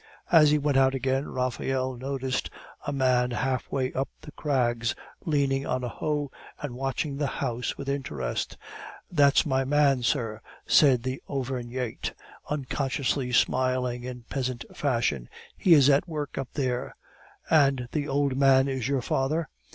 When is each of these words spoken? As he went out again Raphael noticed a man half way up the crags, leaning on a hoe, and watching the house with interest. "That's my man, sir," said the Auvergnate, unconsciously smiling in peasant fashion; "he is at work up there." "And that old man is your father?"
As 0.31 0.49
he 0.49 0.57
went 0.57 0.77
out 0.77 0.95
again 0.95 1.27
Raphael 1.27 1.93
noticed 1.95 2.49
a 2.87 2.91
man 2.91 3.29
half 3.29 3.71
way 3.71 3.93
up 3.93 4.09
the 4.21 4.31
crags, 4.31 4.95
leaning 5.25 5.67
on 5.67 5.83
a 5.83 5.89
hoe, 5.89 6.31
and 6.59 6.73
watching 6.73 7.17
the 7.17 7.27
house 7.27 7.77
with 7.77 7.87
interest. 7.87 8.57
"That's 9.11 9.45
my 9.45 9.63
man, 9.63 10.01
sir," 10.01 10.41
said 10.65 11.03
the 11.03 11.21
Auvergnate, 11.29 12.15
unconsciously 12.49 13.31
smiling 13.31 14.03
in 14.03 14.23
peasant 14.27 14.65
fashion; 14.73 15.29
"he 15.55 15.75
is 15.75 15.87
at 15.87 16.07
work 16.07 16.35
up 16.35 16.49
there." 16.55 16.95
"And 17.51 17.87
that 17.91 18.07
old 18.07 18.35
man 18.35 18.67
is 18.67 18.87
your 18.87 19.03
father?" 19.03 19.49